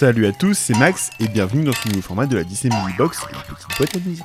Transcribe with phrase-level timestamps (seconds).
[0.00, 2.96] Salut à tous, c'est Max et bienvenue dans ce nouveau format de la Disney Mini
[2.96, 4.24] Box, petite boîte à musique.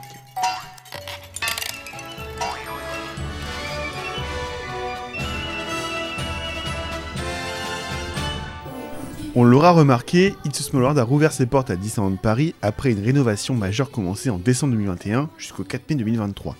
[9.36, 12.92] On l'aura remarqué, It's a Small World a rouvert ses portes à Disneyland Paris après
[12.92, 16.56] une rénovation majeure commencée en décembre 2021 jusqu'au 4 mai 2023.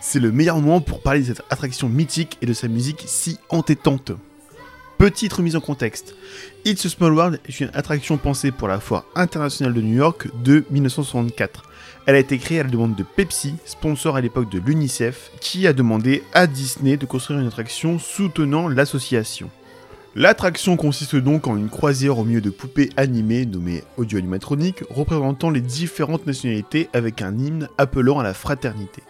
[0.00, 3.36] C'est le meilleur moment pour parler de cette attraction mythique et de sa musique si
[3.48, 4.12] entêtante.
[5.00, 6.14] Petite remise en contexte.
[6.66, 10.28] It's a Small World est une attraction pensée pour la foire internationale de New York
[10.44, 11.62] de 1964.
[12.04, 15.66] Elle a été créée à la demande de Pepsi, sponsor à l'époque de l'UNICEF, qui
[15.66, 19.48] a demandé à Disney de construire une attraction soutenant l'association.
[20.14, 25.48] L'attraction consiste donc en une croisière au milieu de poupées animées nommées audio animatroniques représentant
[25.48, 29.02] les différentes nationalités avec un hymne appelant à la fraternité.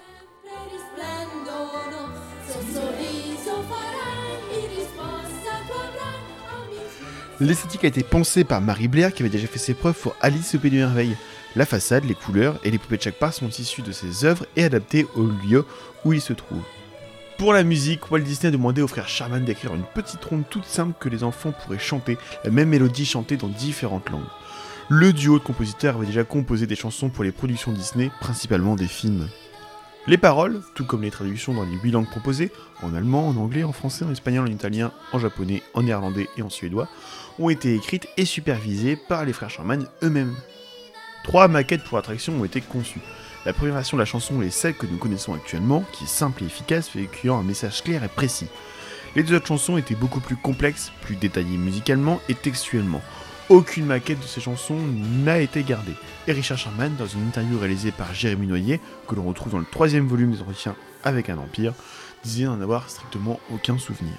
[7.41, 10.55] L'esthétique a été pensée par Marie Blair qui avait déjà fait ses preuves pour Alice
[10.55, 11.17] au Pays de Merveille.
[11.57, 14.45] La façade, les couleurs et les poupées de chaque part sont issues de ses œuvres
[14.57, 15.65] et adaptées au lieu
[16.05, 16.63] où ils se trouvent.
[17.39, 20.67] Pour la musique, Walt Disney a demandé au frère Sherman d'écrire une petite ronde toute
[20.67, 24.21] simple que les enfants pourraient chanter, la même mélodie chantée dans différentes langues.
[24.91, 28.87] Le duo de compositeurs avait déjà composé des chansons pour les productions Disney, principalement des
[28.87, 29.29] films.
[30.07, 32.51] Les paroles, tout comme les traductions dans les 8 langues proposées,
[32.83, 36.43] en allemand, en anglais, en français, en espagnol, en italien, en japonais, en néerlandais et
[36.43, 36.89] en suédois,
[37.39, 40.35] ont été écrites et supervisées par les frères Sherman eux-mêmes.
[41.23, 43.01] Trois maquettes pour l'attraction ont été conçues.
[43.45, 46.43] La première version de la chanson est celle que nous connaissons actuellement, qui est simple
[46.43, 48.49] et efficace, véhiculant un message clair et précis.
[49.17, 53.03] Les deux autres chansons étaient beaucoup plus complexes, plus détaillées musicalement et textuellement.
[53.51, 54.79] Aucune maquette de ces chansons
[55.25, 55.97] n'a été gardée.
[56.29, 59.65] Et Richard Sherman, dans une interview réalisée par Jérémy Noyer, que l'on retrouve dans le
[59.65, 61.75] troisième volume des entretiens avec un empire,
[62.23, 64.15] disait n'en avoir strictement aucun souvenir.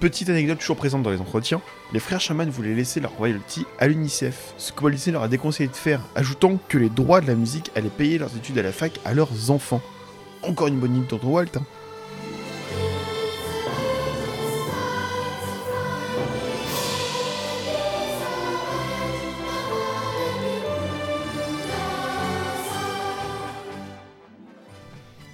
[0.00, 1.60] Petite anecdote toujours présente dans les entretiens,
[1.92, 5.76] les frères Shaman voulaient laisser leur royalty à l'UNICEF, ce que leur a déconseillé de
[5.76, 8.98] faire, ajoutant que les droits de la musique allaient payer leurs études à la fac
[9.04, 9.82] à leurs enfants.
[10.42, 11.44] Encore une bonne idée dans Walt.
[11.56, 11.66] Hein.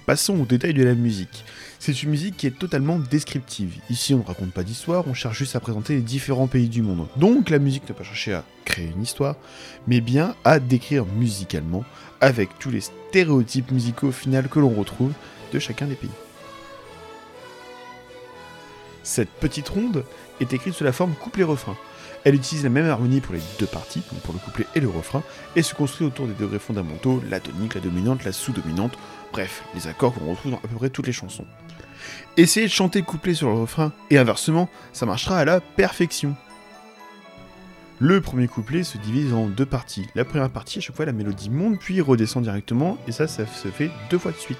[0.09, 1.45] Passons aux détails de la musique.
[1.77, 3.75] C'est une musique qui est totalement descriptive.
[3.91, 6.81] Ici, on ne raconte pas d'histoire, on cherche juste à présenter les différents pays du
[6.81, 7.07] monde.
[7.15, 9.35] Donc, la musique n'a pas cherché à créer une histoire,
[9.85, 11.85] mais bien à décrire musicalement,
[12.21, 15.13] avec tous les stéréotypes musicaux au final que l'on retrouve
[15.53, 16.09] de chacun des pays.
[19.03, 20.05] Cette petite ronde
[20.41, 21.77] est écrite sous la forme couplet-refrain.
[22.25, 24.89] Elle utilise la même harmonie pour les deux parties, donc pour le couplet et le
[24.89, 25.23] refrain,
[25.55, 28.97] et se construit autour des degrés fondamentaux, la tonique, la dominante, la sous-dominante,
[29.31, 31.45] bref, les accords qu'on retrouve dans à peu près toutes les chansons.
[32.37, 36.35] Essayez de chanter le couplet sur le refrain, et inversement, ça marchera à la perfection.
[37.99, 40.07] Le premier couplet se divise en deux parties.
[40.15, 43.45] La première partie, à chaque fois, la mélodie monte puis redescend directement, et ça, ça
[43.45, 44.57] se fait deux fois de suite.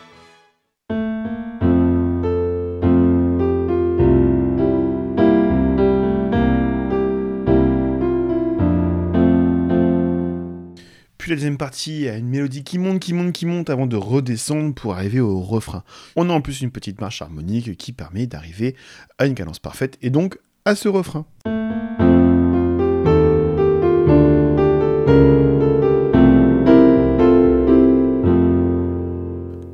[11.30, 14.74] La deuxième partie a une mélodie qui monte, qui monte, qui monte avant de redescendre
[14.74, 15.84] pour arriver au refrain.
[16.16, 18.76] On a en plus une petite marche harmonique qui permet d'arriver
[19.20, 21.28] à une cadence parfaite et donc à ce refrain.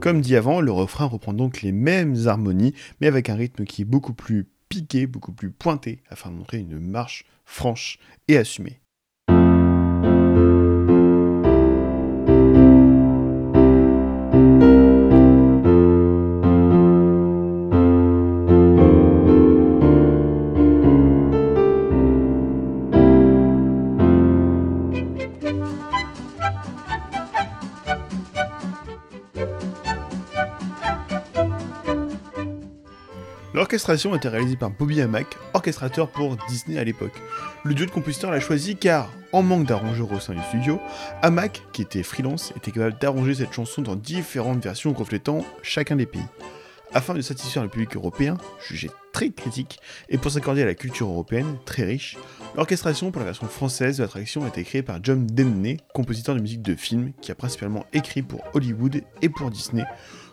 [0.02, 3.84] Comme dit avant, le refrain reprend donc les mêmes harmonies, mais avec un rythme qui
[3.84, 8.82] est beaucoup plus piqué, beaucoup plus pointé, afin de montrer une marche franche et assumée.
[33.56, 37.14] L'orchestration a été réalisée par Bobby Hamack, orchestrateur pour Disney à l'époque.
[37.64, 40.78] Le duo de compositeurs l'a choisi car, en manque d'arrangeurs au sein du studio,
[41.22, 46.06] Hamack, qui était freelance, était capable d'arranger cette chanson dans différentes versions reflétant chacun des
[46.06, 46.28] pays.
[46.94, 49.80] Afin de satisfaire le public européen, jugé très critique,
[50.10, 52.18] et pour s'accorder à la culture européenne, très riche,
[52.58, 56.42] l'orchestration pour la version française de l'attraction a été créée par John Denney, compositeur de
[56.42, 59.86] musique de film, qui a principalement écrit pour Hollywood et pour Disney,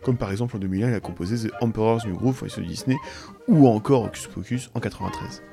[0.02, 2.96] comme par exemple en 2001 il a composé The Emperor's New Groove pour Disney,
[3.46, 5.44] ou encore Hocus Pocus en 93.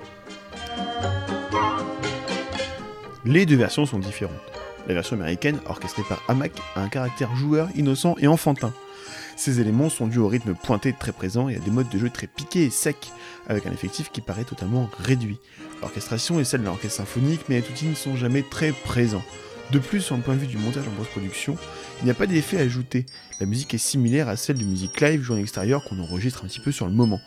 [3.26, 4.34] Les deux versions sont différentes.
[4.88, 8.74] La version américaine, orchestrée par Hamack, a un caractère joueur, innocent et enfantin.
[9.36, 12.10] Ces éléments sont dus au rythme pointé très présent et à des modes de jeu
[12.10, 13.12] très piqués et secs,
[13.48, 15.40] avec un effectif qui paraît totalement réduit.
[15.81, 19.24] L'orchestration est celle de l'orchestre symphonique, mais les outils ne sont jamais très présents.
[19.72, 21.56] De plus, sur le point de vue du montage en post-production,
[22.01, 23.06] il n'y a pas d'effet ajouté.
[23.40, 26.48] La musique est similaire à celle de musique live jouée en extérieur qu'on enregistre un
[26.48, 27.22] petit peu sur le moment.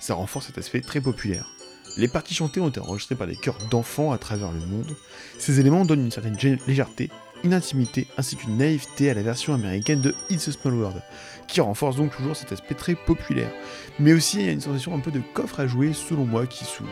[0.00, 1.50] Ça renforce cet aspect très populaire.
[1.96, 4.96] Les parties chantées ont été enregistrées par des chœurs d'enfants à travers le monde.
[5.38, 6.36] Ces éléments donnent une certaine
[6.68, 7.10] légèreté,
[7.44, 11.02] une intimité ainsi qu'une naïveté à la version américaine de It's a Small World,
[11.46, 13.50] qui renforce donc toujours cet aspect très populaire.
[13.98, 16.46] Mais aussi il y a une sensation un peu de coffre à jouer selon moi
[16.46, 16.90] qui s'ouvre.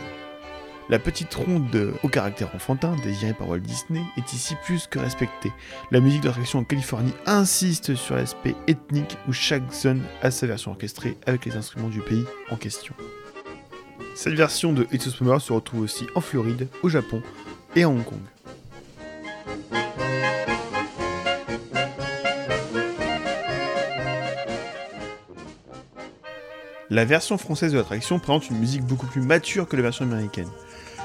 [0.89, 5.53] La petite ronde au caractère enfantin, désirée par Walt Disney, est ici plus que respectée.
[5.91, 10.71] La musique d'attraction en Californie insiste sur l'aspect ethnique où chaque zone a sa version
[10.71, 12.95] orchestrée avec les instruments du pays en question.
[14.15, 17.21] Cette version de It's a Small se retrouve aussi en Floride, au Japon
[17.75, 18.21] et à Hong Kong.
[26.97, 30.49] La version française de l'attraction présente une musique beaucoup plus mature que la version américaine.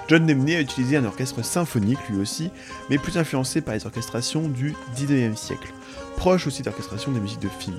[0.07, 2.49] John Demney a utilisé un orchestre symphonique lui aussi,
[2.89, 5.73] mais plus influencé par les orchestrations du 19e siècle,
[6.15, 7.77] proche aussi d'orchestration des musiques de films.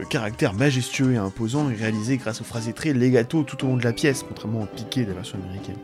[0.00, 3.76] Le caractère majestueux et imposant est réalisé grâce aux phrases très legato tout au long
[3.76, 5.78] de la pièce, contrairement au piqué de la version américaine.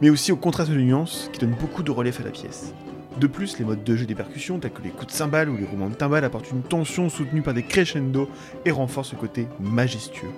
[0.00, 2.72] Mais aussi au contraste de nuances qui donne beaucoup de relief à la pièce.
[3.18, 5.56] De plus, les modes de jeu des percussions, tels que les coups de cymbales ou
[5.56, 8.30] les roulements de timbales, apportent une tension soutenue par des crescendo
[8.64, 10.30] et renforcent ce côté majestueux.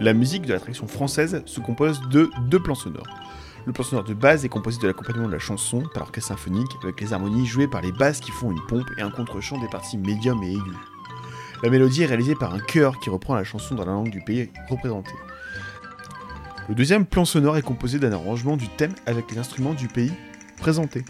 [0.00, 3.06] La musique de l'attraction française se compose de deux plans sonores.
[3.66, 6.70] Le plan sonore de base est composé de l'accompagnement de la chanson par l'orchestre symphonique,
[6.82, 9.68] avec les harmonies jouées par les basses qui font une pompe et un contre-chant des
[9.68, 10.76] parties médium et aiguës.
[11.62, 14.22] La mélodie est réalisée par un chœur qui reprend la chanson dans la langue du
[14.22, 15.12] pays représenté.
[16.70, 20.14] Le deuxième plan sonore est composé d'un arrangement du thème avec les instruments du pays
[20.56, 21.04] présentés.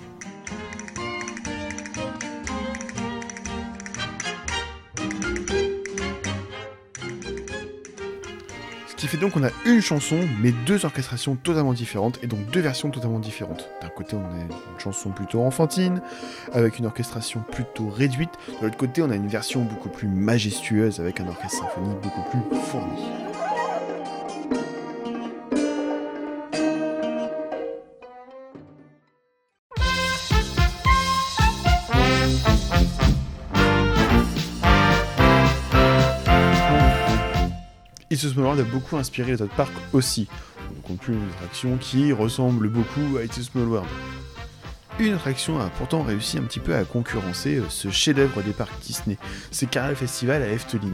[9.00, 12.60] Qui fait donc qu'on a une chanson, mais deux orchestrations totalement différentes, et donc deux
[12.60, 13.70] versions totalement différentes.
[13.80, 16.02] D'un côté, on a une chanson plutôt enfantine,
[16.52, 18.30] avec une orchestration plutôt réduite.
[18.60, 22.28] De l'autre côté, on a une version beaucoup plus majestueuse, avec un orchestre symphonique beaucoup
[22.30, 23.29] plus fourni.
[38.20, 40.28] Ce Small World a beaucoup inspiré les autres parcs aussi.
[40.90, 43.88] On plus une attraction qui ressemble beaucoup à It's a Small World.
[44.98, 48.78] Une attraction a pourtant réussi un petit peu à concurrencer euh, ce chef-d'œuvre des parcs
[48.82, 49.16] Disney,
[49.50, 50.92] c'est Carnaval Festival à Efteling.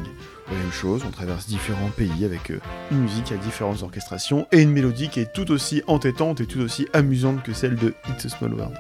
[0.48, 2.60] La même chose, on traverse différents pays avec euh,
[2.92, 6.60] une musique à différentes orchestrations et une mélodie qui est tout aussi entêtante et tout
[6.60, 8.76] aussi amusante que celle de It's a Small World.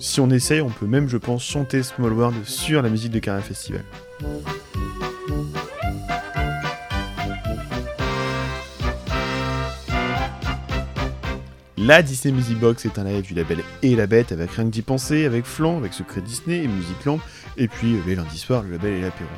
[0.00, 3.20] Si on essaye, on peut même, je pense, chanter Small World sur la musique de
[3.20, 3.84] Carnaval Festival.
[11.86, 14.70] La Disney Music Box est un live du label Et la Bête avec rien que
[14.70, 17.20] d'y penser, avec Flan, avec Secret Disney et Musicland,
[17.56, 19.30] et puis euh, les lundis soirs, le label et l'apéro.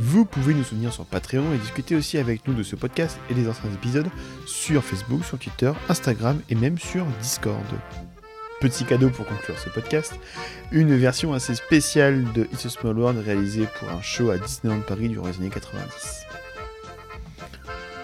[0.00, 3.34] Vous pouvez nous soutenir sur Patreon et discuter aussi avec nous de ce podcast et
[3.34, 4.08] des anciens épisodes
[4.46, 7.66] sur Facebook, sur Twitter, Instagram et même sur Discord.
[8.60, 10.14] Petit cadeau pour conclure ce podcast,
[10.72, 14.80] une version assez spéciale de It's a Small World réalisée pour un show à Disneyland
[14.80, 16.26] Paris durant les années 90.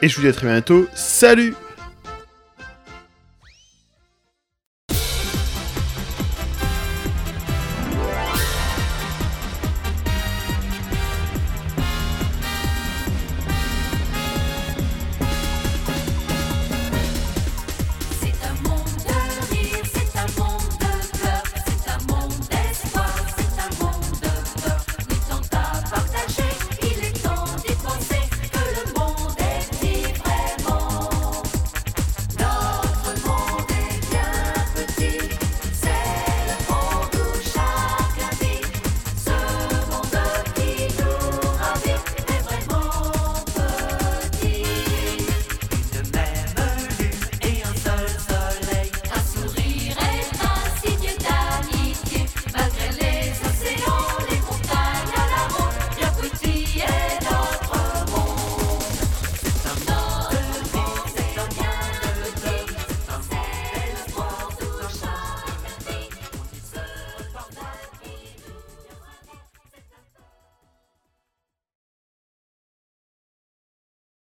[0.03, 1.57] Et je vous dis à très bientôt, salut